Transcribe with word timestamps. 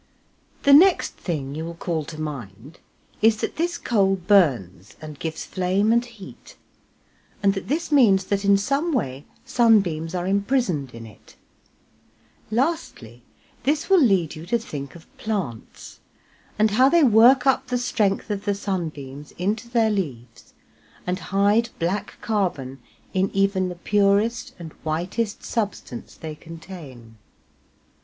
The 0.63 0.73
next 0.73 1.13
thing 1.13 1.53
you 1.53 1.63
will 1.63 1.75
call 1.75 2.03
to 2.05 2.19
mind 2.19 2.79
is 3.21 3.37
that 3.41 3.57
this 3.57 3.77
coal 3.77 4.15
burns 4.15 4.95
and 4.99 5.19
gives 5.19 5.45
flame 5.45 5.91
and 5.91 6.03
heat, 6.03 6.57
and 7.43 7.53
that 7.53 7.67
this 7.67 7.91
means 7.91 8.23
that 8.25 8.43
in 8.43 8.57
some 8.57 8.93
way 8.93 9.25
sunbeams 9.45 10.15
are 10.15 10.25
imprisoned 10.25 10.95
in 10.95 11.05
it; 11.05 11.35
lastly, 12.49 13.21
this 13.61 13.91
will 13.91 14.01
lead 14.01 14.35
you 14.35 14.47
to 14.47 14.57
think 14.57 14.95
of 14.95 15.05
plants, 15.19 15.99
and 16.57 16.71
how 16.71 16.89
they 16.89 17.03
work 17.03 17.45
up 17.45 17.67
the 17.67 17.77
strength 17.77 18.31
of 18.31 18.45
the 18.45 18.55
sunbeams 18.55 19.33
into 19.33 19.69
their 19.69 19.91
leaves, 19.91 20.55
and 21.05 21.19
hide 21.29 21.69
black 21.77 22.15
carbon 22.21 22.79
in 23.13 23.29
even 23.35 23.69
the 23.69 23.75
purest 23.75 24.55
and 24.57 24.73
whitest 24.83 25.43
substance 25.43 26.15
they 26.15 26.33
contain. 26.33 27.17